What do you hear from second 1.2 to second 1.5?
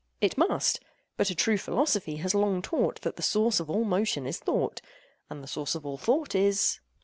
a